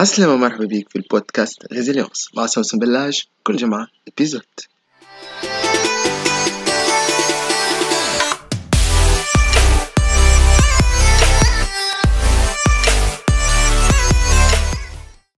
[0.00, 4.42] عسلامة مرحبا بيك في البودكاست Résilience مع سوسن بلاج كل جمعة épisode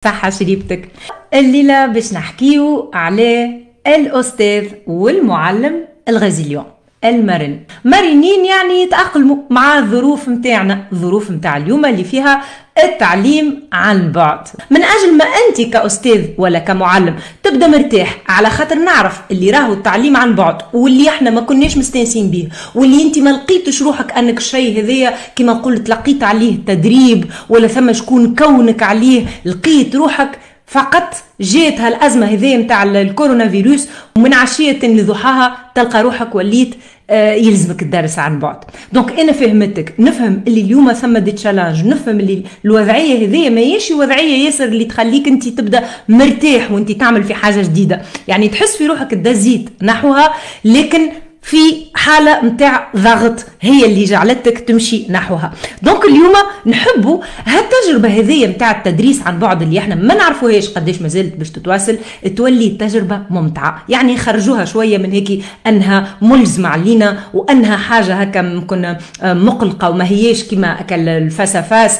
[0.05, 0.89] صحة شريبتك
[1.35, 7.61] الليلة باش نحكيو على الأستاذ والمعلم ال résilient المرن.
[7.85, 12.43] مرنين يعني يتأقلموا مع الظروف متاعنا الظروف متاع اليوم اللي فيها
[12.85, 14.49] التعليم عن بعد.
[14.71, 20.17] من أجل ما أنت كأستاذ ولا كمعلم تبدأ مرتاح على خاطر نعرف اللي راهو التعليم
[20.17, 24.81] عن بعد واللي إحنا ما كناش مستانسين به واللي أنت ما لقيتش روحك أنك الشيء
[24.85, 30.39] هذايا كما قلت لقيت عليه تدريب ولا ثم شكون كونك عليه لقيت روحك
[30.71, 36.75] فقط جات هالأزمة هذه نتاع الكورونا فيروس ومن عشية لضحاها تلقى روحك وليت
[37.11, 38.57] آه، يلزمك الدرس عن بعد.
[38.93, 39.95] donc أنا فهمتك.
[39.99, 45.29] نفهم اللي اليوم ثم des challenges نفهم اللي الوضعية هذه ماهيش وضعية ياسر اللي تخليك
[45.29, 48.03] أنت تبدأ مرتاح وأنت تعمل في حاجة جديدة.
[48.29, 50.33] يعني تحس في روحك تدزيت نحوها
[50.65, 51.01] لكن
[51.43, 55.53] في حالة متاع ضغط هي اللي جعلتك تمشي نحوها.
[55.83, 56.33] donc اليوم
[56.67, 61.51] نحبوا هالتجربة هذه متاع التدريس عن بعد اللي إحنا ما نعرفوهاش قديش ما زالت باش
[61.51, 61.99] تتواصل
[62.37, 63.85] تولي تجربة ممتعة.
[63.89, 70.05] يعني خرجوها شوية من هيك أنها ملزمة علينا وأنها حاجة هكا ممكن آه، مقلقة وما
[70.07, 71.99] هياش كما الفسافاس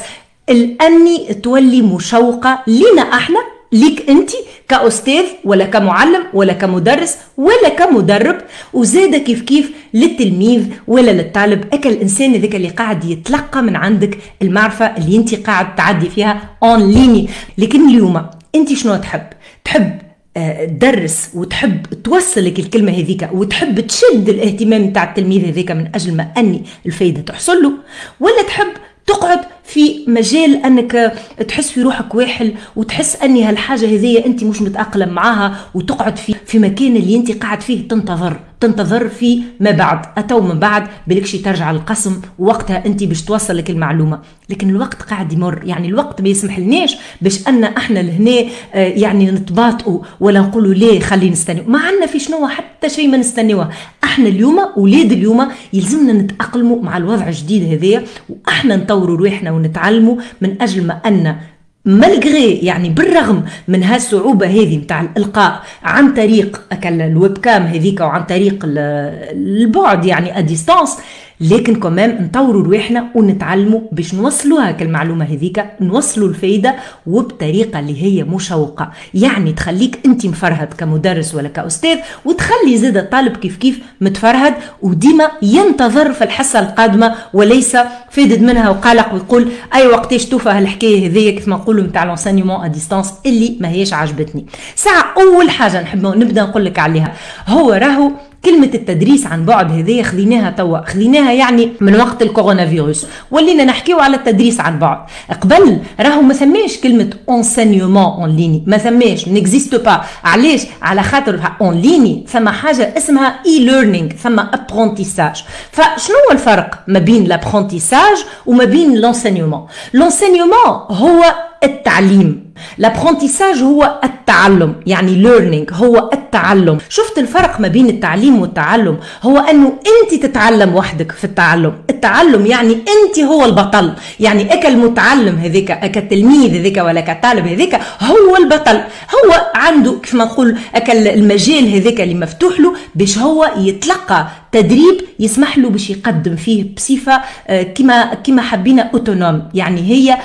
[0.49, 3.39] الأني تولي مشوقة لنا إحنا
[3.73, 4.31] ليك انت
[4.71, 8.39] كأستاذ ولا كمعلم ولا كمدرس ولا كمدرب
[8.73, 11.65] وزاد كيف كيف للتلميذ ولا للطالب.
[11.75, 16.91] أكل الانسان هذاك اللي قاعد يتلقى من عندك المعرفة اللي أنت قاعد تعدي فيها اون
[16.91, 19.27] ليني لكن اليوم أنت شنو تحب؟
[19.65, 19.99] تحب
[20.37, 26.17] آه، تدرس وتحب توصل لك الكلمة هذيك وتحب تشد الاهتمام تاع التلميذ هذيك من أجل
[26.17, 27.73] ما أني الفايدة تحصل له
[28.21, 28.73] ولا تحب
[29.07, 31.15] تقعد في مجال أنك
[31.49, 36.59] تحس في روحك واحل وتحس أني هالحاجة هذية أنت مش متأقلم معاها وتقعد في في
[36.59, 41.73] مكان اللي أنت قاعد فيه تنتظر تنتظر في ما بعد أتو من بعد بلكشي ترجع
[41.73, 44.21] للقسم وقتها أنت باش توصل لك المعلومة.
[44.49, 49.31] لكن الوقت قاعد يمر يعني الوقت ما يسمح لناش باش أن إحنا لهنا آه، يعني
[49.31, 51.63] نتباطئوا ولا نقولوا ليه خلي نستنى.
[51.67, 53.71] ما عندنا في شنو حتى شيء ما نستنيوه.
[54.05, 60.63] إحنا اليوم ولاد اليوم يلزمنا نتأقلموا مع الوضع الجديد هذايا وإحنا نطوروا روحنا ونتعلموا من
[60.63, 61.37] أجل ما أن
[61.85, 68.59] ملغري يعني بالرغم من هالصعوبة هذه نتاع الإلقاء عن طريق الويب كام هذيك وعن طريق
[68.67, 70.99] البعد يعني اديستانس
[71.41, 76.75] لكن كمان نطوروا رواحنا ونتعلموا باش نوصلوا هاك المعلومة هذيك نوصلوا الفايدة
[77.07, 78.91] وبطريقة اللي هي مشوقة.
[79.15, 86.13] يعني تخليك أنت مفرهد كمدرس ولا كأستاذ وتخلي زاد الطالب كيف كيف متفرهد وديما ينتظر
[86.13, 87.77] في الحصة القادمة وليس
[88.11, 92.67] فادد منها وقلق ويقول أي وقتاش توفى هالحكاية هذيا كيف ما نقولوا نتاع l'enseignement à
[92.69, 97.13] distance اللي ما هيش عجبتني ساعة أول حاجة نحب نبدأ نقول لك عليها
[97.49, 98.11] هو راهو
[98.45, 103.99] كلمة التدريس عن بعد هذه خذيناها توا خذيناها يعني من وقت الكورونا فيروس ولينا نحكيو
[103.99, 104.99] على التدريس عن بعد.
[105.43, 111.41] قبل راهو ما ثماش كلمة enseignement en ligne ما ثماش n'existe pas علاش؟ على خاطر
[111.61, 118.65] en ligne ثم حاجة اسمها e-learning ثم apprentissage فشنو هو الفرق ما بين l'apprentissage وما
[118.65, 121.25] بين l'enseignement l'enseignement هو
[121.65, 122.50] التعليم.
[122.79, 126.79] l'apprentissage هو التعلم يعني learning هو التعلم.
[126.89, 129.73] شفت الفرق ما بين التعليم والتعلم؟ هو أنه
[130.03, 131.73] أنت تتعلم وحدك في التعلم.
[131.91, 133.93] التعلم يعني أنت هو البطل.
[134.21, 138.77] يعني اك المتعلم هذيك التلميذ هذيك ولا كطالب هذيك هو البطل.
[139.11, 145.59] هو عنده كيف ما نقول المجال هذيك اللي مفتوح له باش هو يتلقى تدريب يسمح
[145.59, 150.19] له باش يقدم فيه بصفة آه، كما كما حبينا autonome يعني هي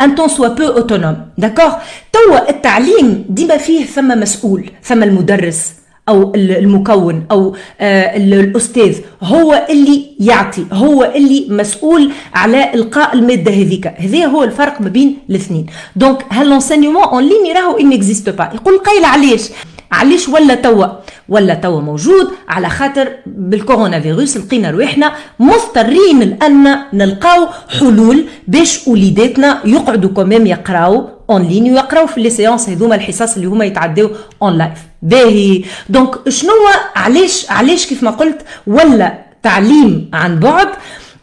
[0.00, 1.72] ان تون سوا بو autonome d'accord
[2.12, 5.72] توا التعليم ديما فيه ثم مسؤول ثم المدرس
[6.08, 8.98] أو المكون أو آه، الأستاذ.
[9.22, 13.86] هو اللي يعطي هو اللي مسؤول على إلقاء المادة هذيك.
[13.86, 15.66] هذا هو الفرق ما بين الاثنين.
[15.96, 19.50] donc هل l'enseignement en ligne راهو n'existe pas يقول قايل علاش؟
[19.94, 20.86] علاش ولا توا؟
[21.28, 27.48] ولا توا موجود على خاطر بالكورونا فيروس لقينا روحنا مضطرين لأن نلقاو
[27.78, 33.34] حلول باش وليداتنا يقعدوا quand même يقراو en ligne ويقراو في les séances هذوما الحصص
[33.36, 34.10] اللي هما يتعداو
[34.42, 35.64] en live باهي.
[35.88, 36.52] donc شنو
[36.96, 40.68] علاش علاش كيف ما قلت ولا تعليم عن بعد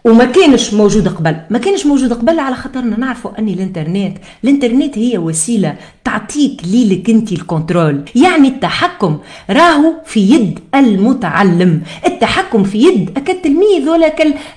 [0.04, 1.36] وما كانش موجود قبل.
[1.50, 7.32] ما كانش موجود قبل على خاطرنا نعرفوا أن الإنترنت الإنترنت هي وسيلة تعطيك ليلك أنت
[7.32, 8.02] الكنترول.
[8.16, 9.18] يعني التحكم
[9.50, 11.82] راهو في يد المتعلم.
[12.08, 14.08] التحكم في يد اكا التلميذ ولا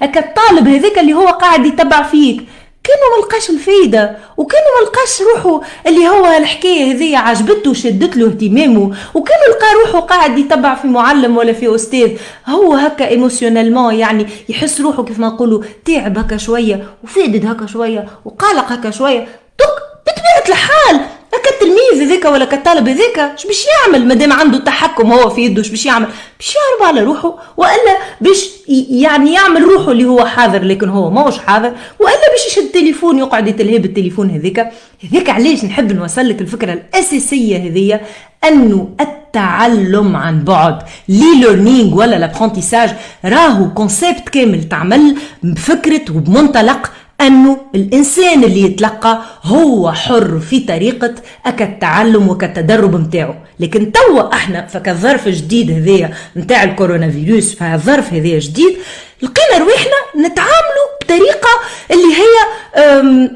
[0.02, 2.44] اكا الطالب هذاك اللي هو قاعد يتبع فيك.
[2.84, 8.16] كي وكانوا ما لقاش الفايده وكانوا ما لقاش روحه اللي هو الحكاية هذيا عجبته وشدت
[8.16, 12.10] له اهتمامه وكانوا لقى روحه قاعد يتبع في معلم ولا في أستاذ.
[12.46, 18.08] هو هكا émotionnellement يعني يحس روحه كيف ما نقولوا تعب هكا شوية وفادد هكا شوية
[18.25, 19.28] وقلق هكا شوية.
[19.60, 19.76] donc
[20.06, 21.00] بطبيعة الحال
[21.34, 25.60] هكا التلميذ هذاك ولا كالطالب هذاك اش باش يعمل؟ مادام عنده التحكم هو في يده
[25.62, 26.06] اش باش يعمل؟
[26.38, 28.50] باش يهرب على روحه وإلا باش
[28.90, 33.48] يعني يعمل روحه اللي هو حاضر لكن هو ماهوش حاضر وإلا باش يشد التليفون يقعد
[33.48, 34.72] يتلهي بالتليفون هذاك
[35.12, 38.00] هذاك علاش نحب نوصل لك الفكرة الأساسية هذيا
[38.44, 40.82] أنه التعلم عن بعد.
[41.08, 42.90] l'e-learning ولا l'apprentissage
[43.25, 46.90] راهو concept كامل تعمل بفكرة وبمنطلق
[47.20, 51.14] أنه الإنسان اللي يتلقى هو حر في طريقة
[51.46, 53.34] أكا التعلم وكالتدرب متاعه.
[53.61, 58.76] لكن توا إحنا فكالظرف جديد هذايا متاع الكورونا فيروس فالظرف هذايا جديد
[59.22, 61.49] لقينا رواحنا نتعاملوا بطريقة
[61.90, 62.34] اللي هي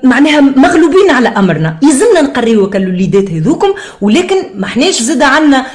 [0.05, 1.77] معناها مغلوبين على أمرنا.
[1.83, 5.67] يلزمنا نقريو كالوليدات هذوكم ولكن ما احناش زاد عنا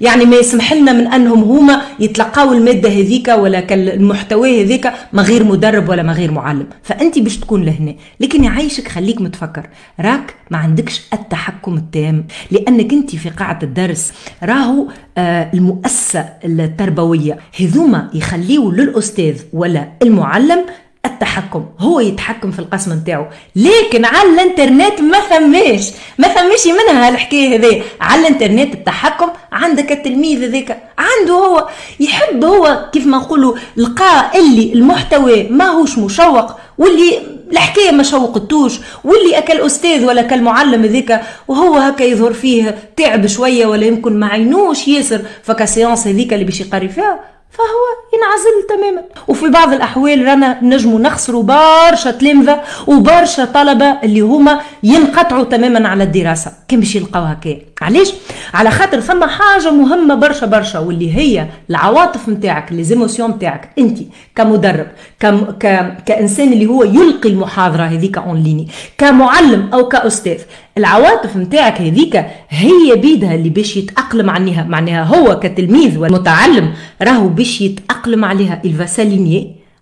[0.00, 5.44] يعني ما يسمح لنا من أنهم هما يتلقاو المادة هذيك ولا المحتوى هذيك ما غير
[5.44, 6.66] مدرب ولا ما غير معلم.
[6.82, 9.68] فانت باش تكون لهنا لكن يعيشك خليك متفكر.
[10.00, 14.12] راك ما عندكش التحكم التام لأنك أنت في قاعة الدرس
[14.42, 14.86] راهو
[15.18, 17.38] آه، المؤسسة التربوية.
[17.60, 20.64] هذوما يخليوا للأستاذ ولا المعلم
[21.06, 23.26] التحكم هو يتحكم في القسم نتاعو.
[23.56, 30.44] لكن على الإنترنت ما ثماش ما ثماش منها هالحكاية هذه على الإنترنت التحكم عندك التلميذ
[30.44, 31.68] هذاك عنده هو.
[32.00, 38.78] يحب هو كيف ما نقولوا لقى اللي المحتوى ماهوش مشوق واللي الحكاية ما شوقتوش.
[39.04, 44.18] واللي أكل أستاذ ولا أكل معلم هذيك وهو هكا يظهر فيه تعب شوية ولا يمكن
[44.18, 47.20] ما عينوش ياسر فكا سيونس هذيك اللي باش يقري فيها
[47.50, 49.02] فهو ينعزل تماما.
[49.28, 56.04] وفي بعض الأحوال رانا نجموا نخسروا برشا تلامذة وبرشا طلبة اللي هما ينقطعوا تماما على
[56.04, 56.52] الدراسة.
[56.72, 58.12] باش يلقاو هكا علاش
[58.54, 63.98] على خاطر ثم حاجة مهمة برشا برشا واللي هي العواطف نتاعك les émotions نتاعك أنت
[64.34, 64.86] كمدرب
[65.20, 65.96] كم ك...
[66.06, 68.68] كإنسان اللي هو يلقي المحاضرة هذيك en ligne
[68.98, 70.38] كمعلم أو كأستاذ
[70.78, 76.72] العواطف نتاعك هذيك هي بيدها اللي باش يتأقلم عنها معناها هو كتلميذ والمتعلم
[77.02, 78.62] راهو باش يتأقلم عليها.
[78.64, 78.70] اللي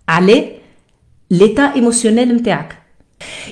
[0.08, 0.44] على
[1.30, 2.77] l'état émotionnel نتاعك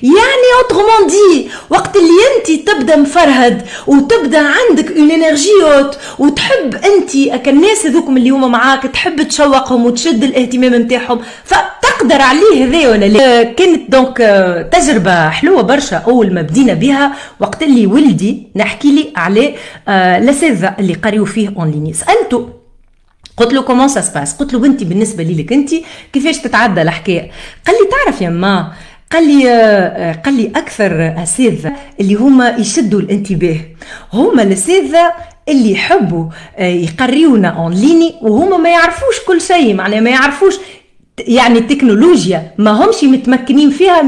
[0.03, 7.15] يعني autrement dit وقت اللي انت تبدأ مفرهد وتبدأ عندك une énergie haute وتحب انت
[7.49, 13.43] الناس هذوكم اللي هما معاك تحب تشوقهم وتشد الاهتمام نتاعهم فتقدر عليه هذا ولا لا؟
[13.43, 14.17] كانت donc
[14.73, 19.55] تجربة حلوة برشا أول ما بدينا بها وقت اللي ولدي نحكي لي على
[19.89, 22.49] الاساتذه اللي قريوا فيه en ligne سألته
[23.37, 25.71] قلت له comment ça se passe قلت له بنتي بالنسبة لي انت
[26.13, 27.31] كيفاش تتعدى الحكاية؟
[27.67, 28.73] قال لي تعرف يا ما
[29.13, 29.49] قال لي
[30.25, 33.57] قال لي أكثر اساتذه اللي هما يشدوا الانتباه.
[34.13, 35.13] هما الاساتذه
[35.49, 36.25] اللي يحبوا
[36.59, 40.55] يقريونا en ligne وهما ما يعرفوش كل شيء معناها ما يعرفوش
[41.19, 42.53] يعني التكنولوجيا.
[42.59, 44.05] ما همش متمكنين فيها 100%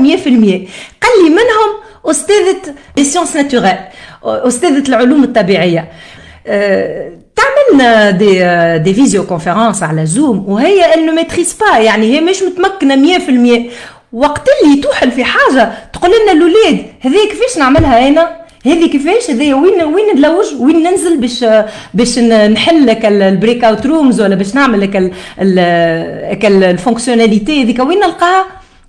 [1.03, 1.71] قال لي منهم
[2.05, 3.77] أستاذة sciences naturelles
[4.25, 5.89] أستاذة العلوم الطبيعية.
[7.37, 8.39] تعملنا des
[8.79, 13.71] des visioconférences على Zoom وهي انه maîtrise pas يعني هي مش متمكنة 100%
[14.13, 18.37] وقت اللي توحل في حاجة تقول لنا الاولاد هذه كيفاش نعملها أنا؟
[18.67, 21.45] هذه كيفاش هذه وين وين نلوج؟ وين ننزل باش
[21.95, 25.13] باش نحل لك ال breakout rooms ولا باش نعمل لك
[26.45, 28.47] ال fonctionnalité هذيك؟ وين نلقاها؟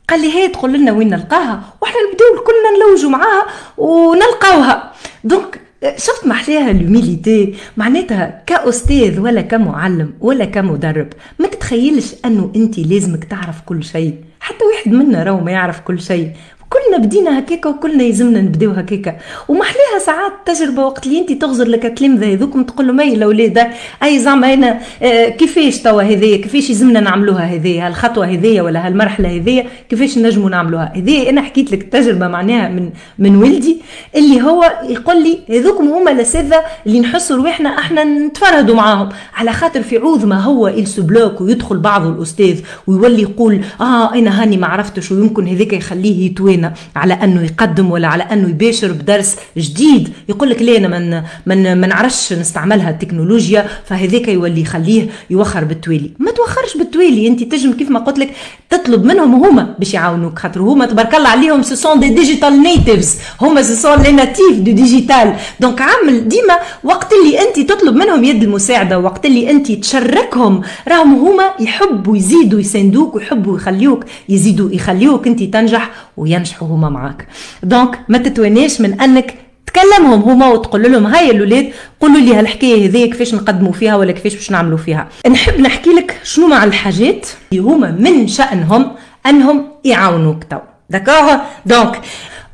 [0.10, 1.62] قال لي هي تقول لنا وين نلقاها.
[1.82, 3.46] وإحنا نبداو كلنا نلوجوا معاها
[3.78, 4.94] ونلقاوها.
[5.24, 5.62] donc
[5.98, 11.08] شفت محلاها ال humilité معناتها كأستاذ ولا كمعلم ولا كمدرب
[11.40, 14.16] ما تتخيلش أنه أنت لازمك تعرف كل شيء.
[14.40, 16.32] حتى واحد منا راهو ما يعرف كل شيء.
[16.70, 19.16] كلنا بدينا هكاكا وكلنا يلزمنا نبداو هكاكا.
[19.48, 23.68] ومحليها ساعات تجربة وقت اللي انت تغزر لك التلامذه هذوكم تقول لهم اي الاولاد
[24.04, 29.36] أي زعما أنا آه كيفاش توا هذيا كيفاش يلزمنا نعملوها هذيا الخطوه هذيا ولا هالمرحله
[29.36, 33.82] هذيا كيفاش نجموا نعملوها؟ هذيا أنا حكيت لك التجربه معناها من من ولدي
[34.16, 39.10] اللي هو يقول لي هذوكم هما الأساتذة اللي نحسوا رواحنا أحنا نتفرهدوا معاهم.
[39.36, 44.29] على خاطر في عوض ما هو يلسو بلوك ويدخل بعض الأستاذ ويولي يقول آه أنا
[44.30, 49.36] هاني ما عرفتش ويمكن هذاك يخليه يتوانى على أنه يقدم ولا على أنه يباشر بدرس
[49.58, 50.10] جديد.
[50.30, 56.12] يقول لك ليه أنا من من ما نعرفش نستعملها التكنولوجيا فهذاك يولي يخليه يوخر بالتوالي.
[56.20, 57.28] ما توخرش بالتوالي.
[57.28, 58.34] أنت تجم كيف ما قلت لك
[58.70, 63.18] تطلب منهم هما باش يعاونوك خاطر هما تبارك الله عليهم ce sont des digital natives
[63.42, 68.24] هما ce sont les natifs du digital donc عامل ديما وقت اللي أنت تطلب منهم
[68.24, 75.28] يد المساعدة وقت اللي أنت تشركهم راهم هما يحبوا يزيدوا يساندوك ويحبوا يخليوك يزيدوا يخليوك
[75.28, 77.28] انت تنجح وينجح ينجحوا هما معاك.
[77.64, 79.34] donc ما تتوانيش من انك
[79.66, 84.36] تكلمهم هما وتقول لهم هاي الاولاد قولوا لي هالحكاية هذه كيفاش نقدموا فيها ولا كيفاش
[84.36, 85.08] باش نعملوا فيها.
[85.32, 88.92] نحب نحكي لك شنو مع الحاجات اللي هما من شأنهم
[89.26, 90.58] أنهم يعاونوك تو.
[90.90, 92.02] d'accord donc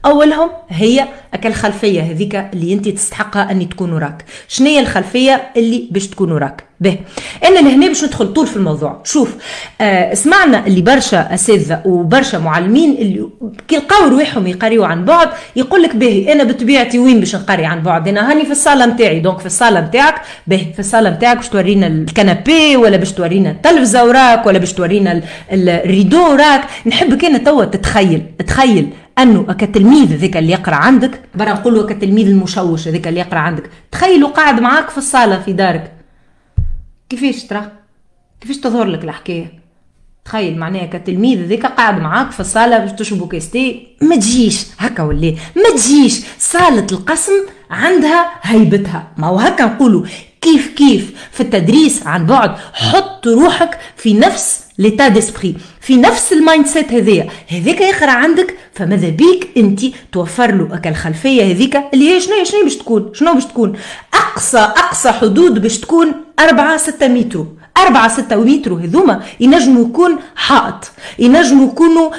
[0.06, 1.08] أولهم هي
[1.46, 4.26] الخلفيه هذيك اللي أنت تستحقها أني تكون وراك.
[4.48, 6.98] شنو هي الخلفية اللي باش تكون وراك؟ به.
[7.44, 9.02] أنا لهنا باش ندخل طول في الموضوع.
[9.04, 9.36] شوف
[9.82, 13.30] آه سمعنا اللي برشا أساتذة وبرشا معلمين اللي
[13.68, 17.82] كي لقاو رواحهم يقريوا عن بعد يقول لك باهي أنا بطبيعتي وين باش نقري عن
[17.84, 21.50] بعد؟ أنا هاني في الصالة نتاعي donc في الصالة نتاعك باهي في الصالة نتاعك باش
[21.50, 25.22] تورينا ال canapé ولا باش تورينا التلفزة وراك ولا باش تورينا
[25.52, 26.64] ال rideau وراك.
[26.86, 32.88] نحبك أنا توا تتخيل تخيل أنه كتلميذ ذاك اللي يقرأ عندك برا نقولوا كتلميذ المشوش
[32.88, 33.70] هذاك اللي يقرأ عندك.
[33.92, 35.92] تخيلوا قاعد معاك في الصالة في دارك.
[37.10, 37.72] كيفاش ترى؟
[38.42, 39.66] كيفاش تظهر لك الحكاية؟
[40.26, 45.04] تخيل معناها كتلميذ ذيك قاعد معاك في الصالة باش تشربوا كاس تاي ما تجيش هكا
[45.04, 46.22] ولا؟ ما تجيش.
[46.40, 47.32] صالة القسم
[47.70, 49.08] عندها هيبتها.
[49.18, 50.06] ما هو هكا نقولوا.
[50.42, 56.66] كيف كيف؟ في التدريس عن بعد حط روحك في نفس l'état d'esprit في نفس ال
[56.66, 62.44] mindset هذيا هذيك يقرا عندك فماذا بيك انت توفر له الخلفيه هذيك اللي هي شنو
[62.44, 63.74] شنو باش تكون شنو باش تكون
[64.13, 67.46] اقصى اقصى حدود باش تكون 4 6 متر
[67.77, 72.12] 4 6 متر هذوما ينجموا يكون حائط ينجموا يكونوا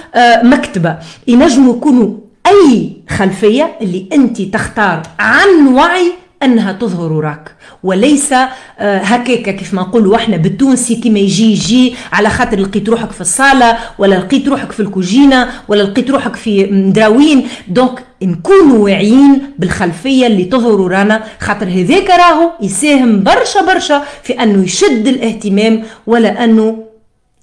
[0.43, 6.13] مكتبه ينجموا يكونوا اي خلفيه اللي انت تختار عن وعي
[6.43, 8.47] أنها تظهر وراك وليس آه،
[8.79, 13.79] هكاك كيف ما نقولوا إحنا بالتونسي كيما يجي يجي على خاطر لقيت روحك في الصالة
[13.99, 17.49] ولا لقيت روحك في الكوجينة ولا لقيت روحك في مدراوين.
[17.69, 24.65] دونك نكونوا واعيين بالخلفية اللي تظهر ورانا خاطر هذاك راهو يساهم برشا برشا في أنه
[24.65, 26.85] يشد الاهتمام ولا أنه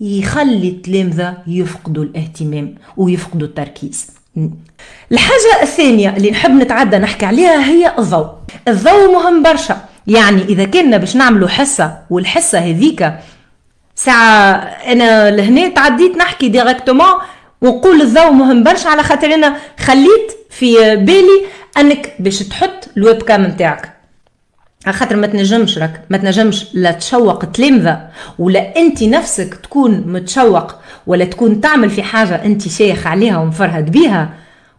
[0.01, 4.07] يخلي التلامذة يفقدوا الاهتمام ويفقدوا التركيز.
[5.11, 8.27] الحاجة الثانية اللي نحب نتعدى نحكي عليها هي الضوء.
[8.67, 9.77] الضوء مهم برشا.
[10.07, 13.13] يعني إذا كنا باش نعملوا حصة والحصة هذيك
[13.95, 14.53] ساعة
[14.87, 17.13] أنا لهنا تعديت نحكي directement
[17.61, 18.89] ونقول الضوء مهم برشا.
[18.89, 21.45] على خاطر أنا خليت في بالي
[21.77, 23.92] أنك باش تحط ال webcam نتاعك.
[24.85, 26.01] على خاطر ما تنجمش راك.
[26.09, 27.99] ما تنجمش لا تشوق تلامذة
[28.39, 30.75] ولا أنت نفسك تكون متشوق
[31.07, 34.29] ولا تكون تعمل في حاجة أنت شيخ عليها ومفرهد بيها.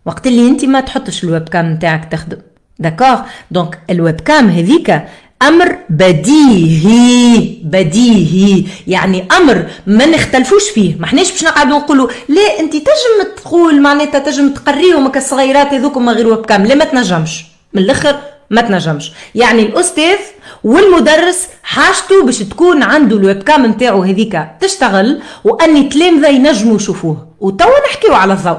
[0.07, 2.39] وقت اللي أنت ما تحطش ال webcam نتاعك تخدم.
[2.79, 3.21] d'accord
[3.51, 5.03] donc ال webcam هذيك
[5.43, 8.65] أمر بديهي بديهي.
[8.87, 10.97] يعني أمر ما نختلفوش فيه.
[10.99, 16.27] ما حناش باش نقعدوا نقولوا لا أنت تجم تقول معناتها تجم تقريهم الصغيرات ما غير
[16.27, 17.45] webcam لا ما تنجمش.
[17.73, 18.17] من الأخر
[18.55, 19.13] ما تنجمش.
[19.35, 20.19] يعني الأستاذ
[20.65, 27.27] والمدرس حاجته باش تكون عنده ال webcam نتاعو هذيك تشتغل وأني تلامذة ينجموا يشوفوه.
[27.41, 28.59] وتوا نحكيو على الضوء.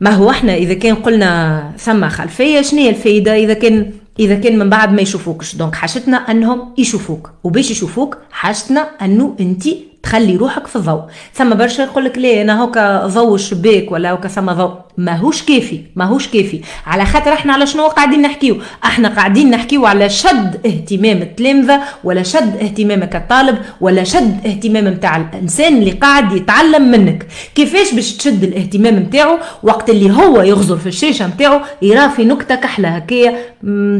[0.00, 4.58] ما هو إحنا إذا كان قلنا ثم خلفية شنو هي الفايدة؟ إذا كان إذا كان
[4.58, 7.30] من بعد ما يشوفوكش donc حاجتنا أنهم يشوفوك.
[7.44, 9.64] وباش يشوفوك حاجتنا أنه انت
[10.02, 11.02] تخلي روحك في الضوء
[11.34, 14.74] ثم برشا يقول لك ليه أنا هوكا ضوء الشباك ولا هوكا ثم ضوء.
[14.98, 16.60] ماهوش كافي ماهوش كافي.
[16.86, 22.22] على خاطر إحنا على شنو قاعدين نحكيو؟ إحنا قاعدين نحكيو على شد اهتمام التلامذة ولا
[22.22, 27.26] شد اهتمامك الطالب ولا شد اهتمام نتاع الإنسان اللي قاعد يتعلم منك.
[27.54, 32.54] كيفاش باش تشد الاهتمام نتاعو وقت اللي هو يغزر في الشاشة نتاعو يرى في نقطة
[32.54, 33.38] كحلة هكايا.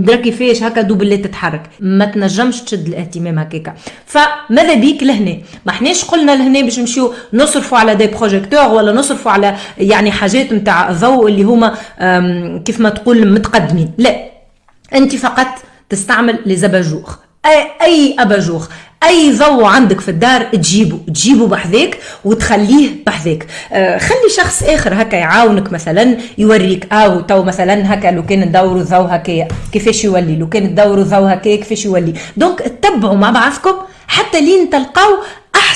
[0.00, 1.62] درا كيفاش؟ هكا دوبل تتحرك.
[1.80, 3.74] ما تنجمش تشد الاهتمام هكاكا.
[4.06, 9.32] فماذا بيك لهنا؟ ما احناش قلنا لهنا باش نمشيو نصرفوا على des projecteurs ولا نصرفوا
[9.32, 11.74] على يعني حاجات نتاع ضوء اللي هما
[12.64, 13.92] كيف ما تقول متقدمين.
[13.98, 14.16] لا.
[14.94, 15.46] أنت فقط
[15.88, 17.18] تستعمل les abat-jours
[17.82, 18.68] أي abat-jour
[19.04, 20.98] أي ضوء عندك في الدار تجيبه.
[21.06, 23.46] تجيبه بحذاك وتخليه بحذاك.
[23.72, 28.82] آه خلي شخص آخر هكا يعاونك مثلا يوريك أو تو مثلا هكا لو كان ندوروا
[28.82, 33.74] ضوء هكايا كيفاش يولي؟ لو كان تدوروا ضوء هكايا كيفاش يولي؟ donc تتبعوا مع بعضكم
[34.08, 35.10] حتى لين تلقاو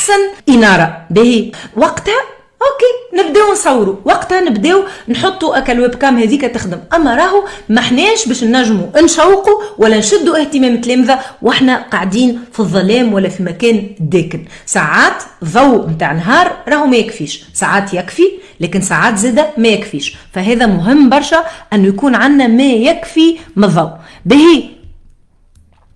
[0.04, 1.06] أحسن إنارة.
[1.10, 2.20] باهي وقتها
[2.62, 6.78] OK نبدأو نصوروا وقتها نبدأو نحطوا اكا ال webcam هذيك تخدم.
[6.94, 13.14] أما راهو ما حناش باش نجموا نشوقوا ولا نشدوا اهتمام التلامذه وإحنا قاعدين في الظلام
[13.14, 14.44] ولا في مكان داكن.
[14.66, 17.44] ساعات ضوء نتاع نهار راهو ما يكفيش.
[17.54, 18.30] ساعات يكفي
[18.60, 20.16] لكن ساعات زادة ما يكفيش.
[20.32, 23.90] فهذا مهم برشا أنه يكون عندنا ما يكفي من الضوء.
[24.24, 24.64] بهي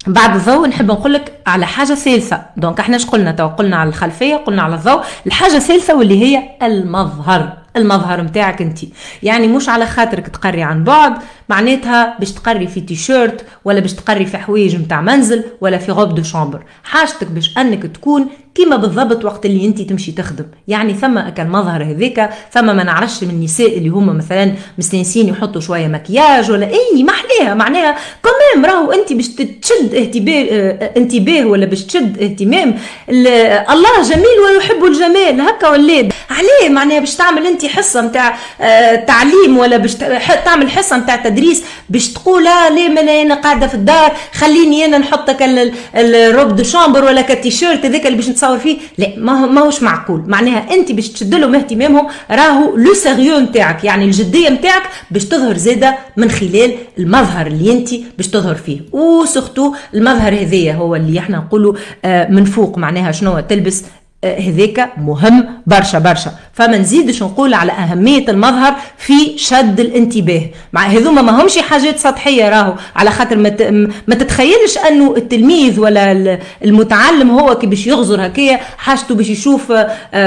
[0.07, 3.88] بعد الضوء نحب نقول لك على حاجة ثالثه donc إحنا إيش قلنا تو؟ قلنا على
[3.88, 5.02] الخلفية قلنا على الضوء.
[5.26, 7.52] الحاجة الثالثه واللي هي المظهر.
[7.76, 8.78] المظهر نتاعك انت.
[9.23, 11.12] يعني مش على خاطرك تقري عن بعد
[11.49, 16.14] معناتها باش تقري في تيشيرت ولا باش تقري في حوايج متاع منزل ولا في robe
[16.14, 16.62] de chambre.
[16.85, 20.45] حاجتك باش أنك تكون كيما بالضبط وقت اللي أنت تمشي تخدم.
[20.69, 25.61] يعني ثم كان مظهر هذاك ثم ما نعرفش من النساء اللي هما مثلا مستانسين يحطوا
[25.61, 27.55] شوية مكياج ولا أي محليها.
[27.55, 32.78] معناها كمان راهو أنت باش تشد اهتمام آه انتباه ولا باش تشد اهتمام
[33.09, 35.40] الله جميل ويحب الجمال.
[35.40, 36.12] هكا ولاد.
[36.31, 39.95] عليه معناها باش تعمل أنت حصة نتاع آه تعليم ولا باش
[40.45, 44.99] تعمل حصة نتاع تدريس باش تقول لا ليه ما أنا قاعدة في الدار؟ خليني أنا
[44.99, 45.37] نحطك
[45.95, 48.78] ال robe de chambre ولا كالتيشيرت هذاك اللي باش نتصور فيه.
[48.99, 50.23] لا ما هو ماهوش معقول.
[50.26, 55.57] معناها أنت باش تشد لهم اهتمامهم راهو le sérieux نتاعك يعني الجدية نتاعك باش تظهر
[55.57, 58.80] زادة من خلال المظهر اللي أنت باش تظهر فيه.
[58.93, 62.78] و surtout المظهر هذايا هو اللي إحنا نقولوا من فوق.
[62.78, 63.85] معناها شنو؟ تلبس
[64.25, 66.31] هذاك مهم برشا برشا.
[66.53, 70.43] فما نزيدش نقول على أهمية المظهر في شد الانتباه.
[70.73, 72.75] مع هذوما ما همش حاجات سطحية راهو.
[72.97, 73.37] على خاطر
[74.09, 79.73] ما, تتخيلش أنه التلميذ ولا المتعلم هو كي باش يغزر هكايا حاجته باش يشوف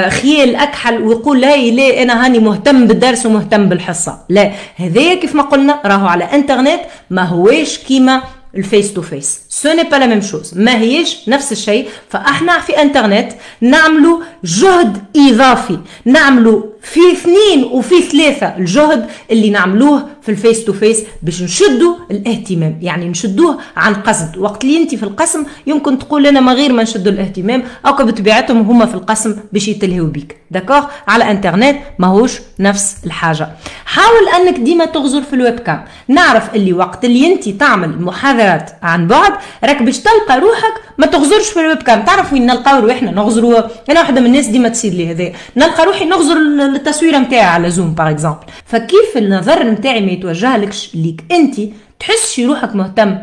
[0.07, 4.17] خيال أكحل ويقول لا لا أنا هاني مهتم بالدرس ومهتم بالحصة.
[4.29, 4.51] لا.
[4.75, 8.21] هذايا كيف ما قلنا راهو على إنترنت ما هواش كيما
[8.55, 9.41] ال face to face.
[9.53, 13.31] ce n'est pas la même chose ما هيش نفس الشيء فاحنا في انترنت
[13.61, 20.73] نعملوا جهد اضافي نعملوا في اثنين وفي ثلاثة الجهد اللي نعملوه في ال face to
[20.73, 26.27] face باش نشدوا الاهتمام يعني نشدوه عن قصد وقت اللي انت في القسم يمكن تقول
[26.27, 30.85] أنا ما غير ما نشدوا الاهتمام أو بطبيعتهم هما في القسم باش يتلهوا بيك d'accord
[31.07, 33.49] على انترنت ماهوش نفس الحاجة
[33.85, 39.07] حاول انك ديما تغزر في ال webcam نعرف اللي وقت اللي انت تعمل محاضرات عن
[39.07, 39.33] بعد
[39.63, 43.99] راك باش تلقى روحك ما تغزرش في ال webcam تعرف وين نلقاو روحنا نغزروا أنا
[43.99, 46.37] واحدة من الناس ديما تصير لي هذا نلقى روحي نغزر
[46.75, 51.55] التصويره نتاعي على زوم par exemple فكيف النظر نتاعي ما يتوجهلكش ليك؟ أنت
[51.99, 53.17] تحسش روحك مهتم؟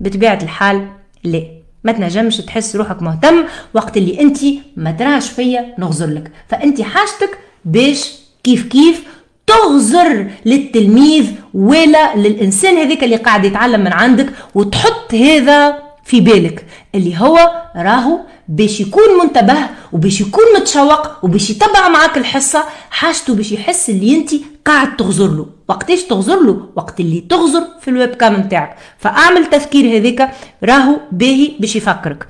[0.00, 0.88] بطبيعة الحال
[1.24, 1.42] لا.
[1.84, 4.38] ما تنجمش تحس روحك مهتم وقت اللي أنت
[4.76, 6.30] ما تراش فيا نغزر لك.
[6.48, 8.12] فأنت حاجتك باش
[8.44, 9.02] كيف كيف
[9.48, 17.18] تغزر للتلميذ ولا للإنسان هذاك اللي قاعد يتعلم من عندك وتحط هذا في بالك اللي
[17.18, 17.38] هو
[17.76, 19.56] راهو باش يكون منتبه
[19.92, 24.30] وباش يكون متشوق وباش يتبع معاك الحصة حاجته باش يحس اللي أنت
[24.64, 25.46] قاعد تغزر له.
[25.68, 28.76] وقتاش تغزر له؟ وقت اللي تغزر في الويب كام نتاعك.
[28.98, 30.28] فأعمل تذكير هذيك
[30.64, 32.26] راهو باهي باش يفكرك.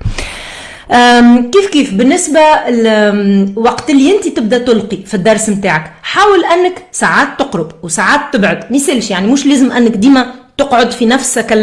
[1.51, 2.39] كيف كيف؟ بالنسبة
[3.55, 9.11] وقت اللي أنت تبدأ تلقي في الدرس نتاعك حاول أنك ساعات تقرب وساعات تبعد مسالش
[9.11, 10.25] يعني مش لازم أنك ديما
[10.57, 11.53] تقعد في نفسك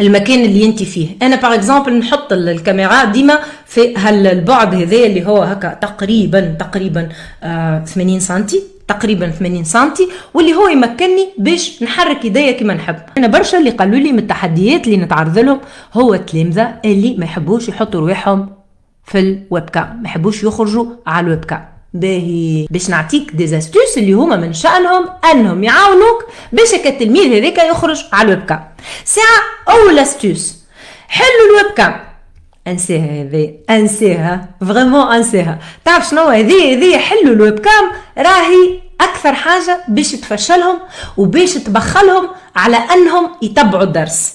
[0.00, 1.08] المكان اللي أنت فيه.
[1.22, 7.08] أنا par exemple نحط الكاميرا ديما في هالبعد هذا اللي هو هكا تقريبا تقريبا
[7.42, 8.62] آه 80 سنتي.
[8.88, 12.96] تقريبا 80 سنتي واللي هو يمكنني باش نحرك ايديا كما نحب.
[13.18, 15.60] أنا برشا اللي قالوا لي من التحديات اللي نتعرض لهم
[15.94, 18.52] هو التلامذه اللي ما يحبوش يحطوا رواحهم
[19.04, 22.66] في ال webcam ما يحبوش يخرجوا على ال webcam باهي.
[22.70, 28.32] باش نعطيك des astuces اللي هما من شأنهم أنهم يعاونوك باش التلميذ هذاك يخرج على
[28.32, 28.64] ال webcam
[29.04, 30.56] ساعة أول astuce
[31.08, 32.03] حلوا ال webcam
[32.66, 39.84] انساها هذه انساها vraiment انساها تعرف شنو؟ هذه هذه حلوا ال webcam؟ راهي أكثر حاجة
[39.88, 40.78] باش تفشلهم
[41.16, 44.34] وباش تبخلهم على أنهم يتبعوا الدرس.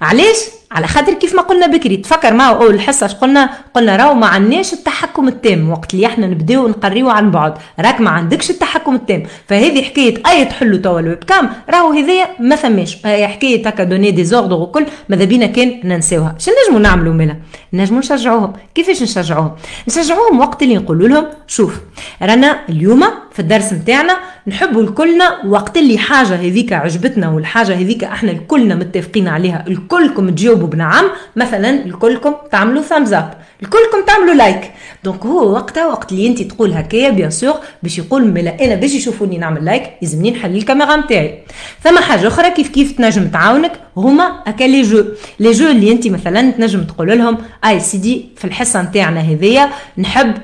[0.00, 0.36] علاش؟
[0.74, 4.72] على خاطر كيف ما قلنا بكري تفكر معه أول حصه قلنا؟ قلنا راهو ما عندناش
[4.72, 7.54] التحكم التام وقت اللي إحنا نبداو نقريو عن بعد.
[7.80, 9.22] راك ما عندكش التحكم التام.
[9.48, 13.06] فهذه حكاية أي تحلوا توا ال webcam راهو هذايا ما ثماش.
[13.06, 16.34] هي حكاية هكا donner des ordres وكل ماذا بينا كان ننساوها.
[16.38, 17.36] شنو نجموا نعملوا ملا
[17.72, 18.52] نجموا نشجعوهم.
[18.74, 19.52] كيفاش نشجعوهم؟
[19.88, 21.80] نشجعوهم وقت اللي نقولوا لهم شوف
[22.22, 28.30] رانا اليوم في الدرس نتاعنا نحبوا الكلنا وقت اللي حاجة هذيك عجبتنا والحاجة هذيك إحنا
[28.32, 31.04] الكلنا متفقين عليها الكلكم تجاوبوا بنعم
[31.36, 34.70] مثلا الكلكم تعملوا thumbs up الكلكم تعملوا like
[35.04, 38.94] donc هو وقتها وقت اللي انت تقول هكايا bien sûr باش يقول ملا أنا باش
[38.94, 41.38] يشوفوني نعمل like يلزمني نحل الكاميرا نتاعي
[41.84, 45.04] ثم حاجة أخرى كيف كيف تنجم تعاونك؟ هما هكا les jeux
[45.40, 50.34] les jeux اللي انت مثلا تنجم تقول لهم آي سيدي في الحصة نتاعنا هذيا نحب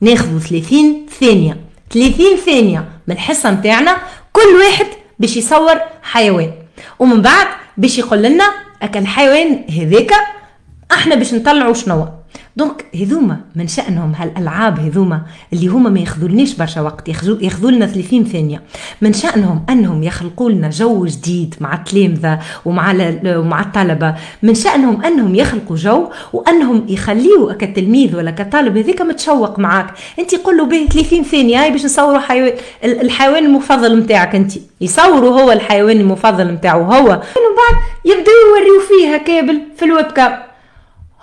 [0.00, 1.56] ناخذ 30 ثانية.
[1.90, 3.96] 30 ثانية من الحصة نتاعنا
[4.32, 4.86] كل واحد
[5.18, 6.50] باش يصور حيوان.
[6.98, 8.44] ومن بعد باش يقول لنا
[8.82, 10.10] اكل الحيوان هذاك
[10.92, 12.08] إحنا باش نطلعوا شنو
[12.56, 18.24] donc هذوما من شأنهم هالألعاب هذوما اللي هما ما ياخذولنيش برشا وقت ياخذوا لنا 30
[18.24, 18.62] ثانية.
[19.02, 24.14] من شأنهم أنهم يخلقوا لنا جو جديد مع التلامذة ومع ومع الطلبة.
[24.42, 29.86] من شأنهم أنهم يخلقوا جو وأنهم يخليوا كتلميذ ولا كطالب هذيك متشوق معاك.
[30.18, 32.52] أنت قول له به 30 ثانية باش نصوروا حيوان
[32.84, 34.52] الحيوان المفضل نتاعك أنت.
[34.80, 37.06] يصوروا هو الحيوان المفضل نتاعو هو.
[37.06, 40.38] ومن بعد يبداو يوريو فيه كابل في ال webcam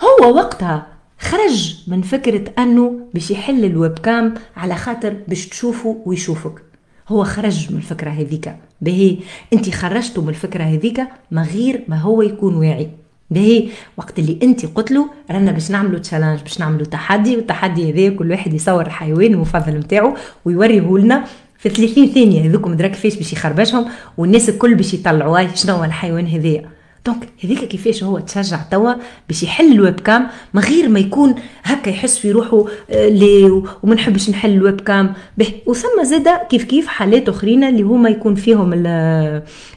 [0.03, 6.61] هو وقتها خرج من فكرة أنه باش يحل ال webcam على خاطر باش تشوفه ويشوفك.
[7.07, 9.17] هو خرج من الفكرة هذيك بهي
[9.53, 11.01] أنت خرجتوا من الفكرة هذيك
[11.31, 12.89] ما غير ما هو يكون واعي.
[13.31, 18.15] بهي وقت اللي أنت قلت له رانا باش نعملوا challenge باش نعملوا تحدي والتحدي هذا
[18.15, 20.13] كل واحد يصور الحيوان المفضل نتاعو
[20.45, 21.25] ويوريه لنا
[21.57, 22.49] في 30 ثانية.
[22.49, 23.85] هذوك مدرك كيفاش باش يخربشهم
[24.17, 26.76] والناس الكل باش يطلعوا شنو هو الحيوان هذايا.
[27.07, 28.93] donc هذيك كيفاش هو تشجع توا
[29.27, 33.95] باش يحل ال webcam من غير ما يكون هكا يحس في روحه آه، لي وما
[33.95, 38.73] نحبش نحل ال webcam به وثم زاده كيف كيف حالات أخرين اللي هما يكون فيهم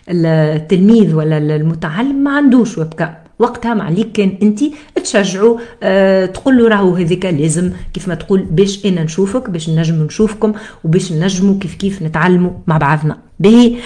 [0.08, 4.60] التلميذ ولا المتعلم ما عندوش webcam وقتها ما عليك كان انت
[5.04, 10.02] تشجعوا أه تقول له راهو هذيك لازم كيف ما تقول باش أنا نشوفك باش نجم
[10.02, 10.52] نشوفكم
[10.84, 13.16] وباش نجموا كيف كيف نتعلموا مع بعضنا.
[13.40, 13.76] به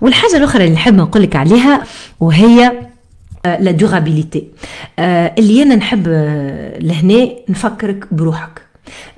[0.00, 1.82] والحاجة الأخرى اللي نحب نقول لك عليها
[2.20, 2.72] وهي
[3.44, 4.48] la durabilité
[4.98, 8.62] آه، اللي أنا نحب آه، لهنا نفكرك بروحك.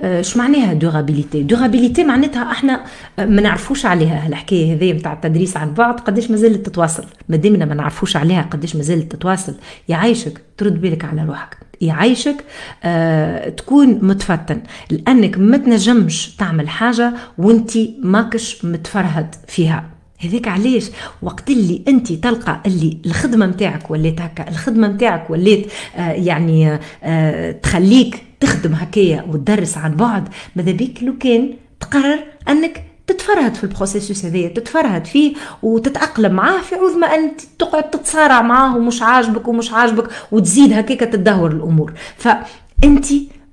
[0.00, 2.84] اش معناها durabilité durabilité معناتها إحنا
[3.18, 4.26] ما نعرفوش عليها.
[4.28, 7.04] الحكاية هذه نتاع التدريس عن بعد قداش مازالت تتواصل.
[7.28, 9.54] ما دامنا ما نعرفوش عليها قداش مازالت تتواصل
[9.88, 11.56] يعيشك ترد بالك على روحك.
[11.80, 12.44] يعيشك
[12.84, 14.62] آه تكون متفتن.
[14.90, 17.70] لأنك ما تنجمش تعمل حاجة وانت
[18.02, 19.93] ماكش متفرهد فيها.
[20.18, 20.90] هذيك علاش؟
[21.22, 25.64] وقت اللي أنت تلقى اللي الخدمة نتاعك ولات هكا الخدمة نتاعك ولات
[25.96, 32.84] آه يعني آه تخليك تخدم هكايا وتدرس عن بعد ماذا بيك؟ لو كان تقرر أنك
[33.06, 38.76] تتفرهد في البروسيسوس هذايا تتفرهد فيه وتتأقلم معاه في عوض ما أنت تقعد تتصارع معاه
[38.76, 41.92] ومش عاجبك ومش عاجبك وتزيد هكاك تدهور الأمور.
[42.16, 43.06] فأنت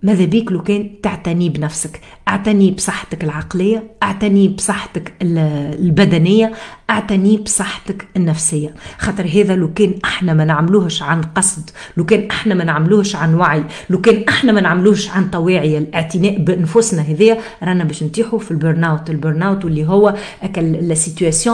[0.04, 2.02] ماذا بيك؟ لو كان تعتني بنفسك.
[2.28, 6.52] أعتني بصحتك العقلية أعتني بصحتك البدنية
[6.90, 8.74] أعتني بصحتك النفسية.
[8.98, 13.34] خاطر هذا لو كان إحنا ما نعملوهش عن قصد لو كان إحنا ما نعملوهش عن
[13.36, 18.52] وعي لو كان إحنا ما نعملوهش عن طواعية الاعتناء بأنفسنا هذيا رانا باش نتيحوا في
[18.52, 20.96] ال burn-out ال burn-out اللي هو لا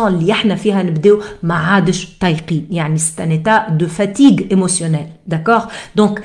[0.08, 5.66] اللي إحنا فيها نبداو ما عادش طايقين يعني c'est un état de fatigue émotionnelle d'accord
[5.96, 6.24] donc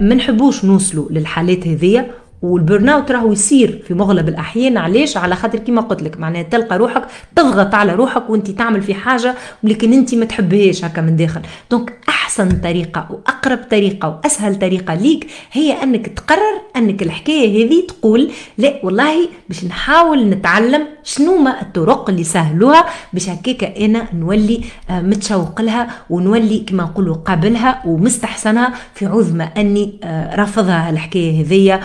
[0.00, 2.10] ما نحبوش نوصلوا للحالات هذيا
[2.52, 4.76] وال burn-out راهو يصير في مغلب الأحيان.
[4.76, 7.06] علاش؟ على خاطر كيما قلت لك معناها تلقى روحك
[7.36, 11.40] تضغط على روحك وانت تعمل في حاجة ولكن انت ما تحبهاش هكا من داخل.
[11.70, 18.30] donc أحسن طريقة وأقرب طريقة وأسهل طريقة ليك هي أنك تقرر أنك الحكاية هذه تقول
[18.58, 25.00] لا والله باش نحاول نتعلم شنو ما الطرق اللي سهلوها باش هكاك أنا نولي آه،
[25.00, 31.80] متشوق لها ونولي كما نقولوا قابلها ومستحسنها في ما أني آه، رافضها الحكاية هذيا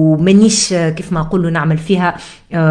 [0.00, 2.16] ومانيش آه، كيف ما نقولوا نعمل فيها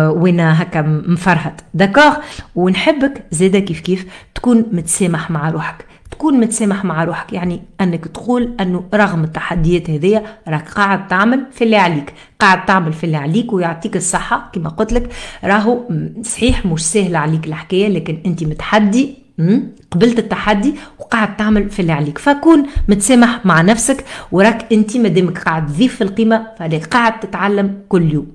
[0.09, 1.61] وين هكا مفرهد.
[1.73, 2.15] d'accord
[2.55, 5.85] ونحبك زاده كيف كيف تكون متسامح مع روحك.
[6.11, 7.33] تكون متسامح مع روحك.
[7.33, 12.13] يعني أنك تقول أنه رغم التحديات هذيا راك قاعد تعمل في اللي عليك.
[12.39, 14.49] قاعد تعمل في اللي عليك ويعطيك الصحة.
[14.53, 15.09] كما قلت لك
[15.43, 15.79] راهو
[16.23, 19.17] صحيح مش سهل عليك الحكاية لكن أنت متحدي
[19.91, 22.17] قبلت التحدي وقاعد تعمل في اللي عليك.
[22.17, 28.13] فكون متسامح مع نفسك وراك انت مادامك قاعد تضيف في القيمة فليك قاعد تتعلم كل
[28.13, 28.27] يوم.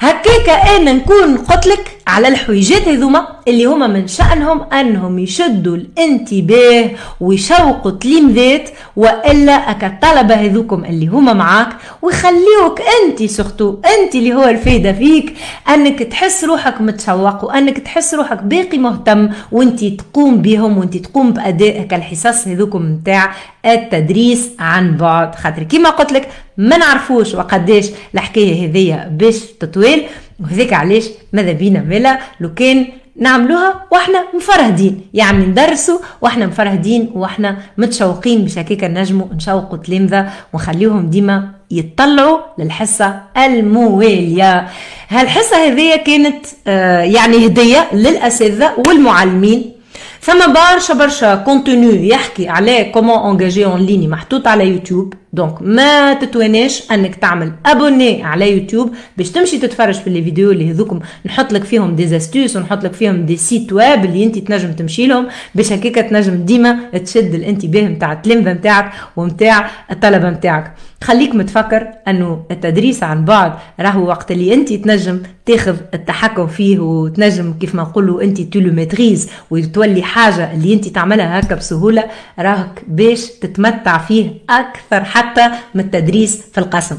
[0.00, 7.90] هكاك أنا نكون قلتلك على الحويجات هذوما اللي هما من شأنهم أنهم يشدوا الانتباه ويشوقوا
[7.90, 11.68] تلمذات وإلا اكا الطلبة هذوكم اللي هما معاك
[12.02, 15.34] ويخليوك انت سورتو انت اللي هو الفايدة فيك
[15.68, 21.88] أنك تحس روحك متشوق وأنك تحس روحك باقي مهتم وانت تقوم بهم وانت تقوم بأداء
[21.92, 23.32] الحصص هذوكم نتاع
[23.66, 25.34] التدريس عن بعد.
[25.34, 30.04] خاطر كيما قلت لك ما نعرفوش وقداش الحكاية هذيا باش تطويل
[30.40, 35.00] وهذاك علاش ماذا بينا ملا لو كان نعملوها وإحنا مفرهدين.
[35.14, 43.20] يعني ندرسوا وإحنا مفرهدين وإحنا متشوقين باش هكاك نجموا نشوقوا تلامذة ونخليهم ديما يطلعوا للحصة
[43.36, 44.68] الموالية.
[45.08, 49.77] هالحصة هذه كانت آه يعني هدية للأساتذة والمعلمين.
[50.22, 56.14] ثم برشا برشا contenu يحكي على comment engager en ligne محطوط على يوتيوب donc ما
[56.14, 57.52] تتواناش أنك تعمل.
[57.66, 61.00] abonner على يوتيوب باش تمشي تتفرج في les vidéos اللي هذوكم.
[61.26, 65.06] نحط لك فيهم des astuces ونحط لك فيهم des sites web اللي أنت تنجم تمشي
[65.06, 71.88] لهم باش هكاك تنجم ديما تشد الانتباه نتاع التلامذه نتاعك ونتاع الطلبة نتاعك خليك متفكر
[72.08, 77.82] أنه التدريس عن بعد راهو وقت اللي أنت تنجم تاخذ التحكم فيه وتنجم كيف ما
[77.82, 82.04] نقولوا أنت tu le maîtrises وتولي حاجة اللي أنت تعملها هكا بسهولة
[82.38, 86.98] راهك باش تتمتع فيه أكثر حتى من التدريس في القسم.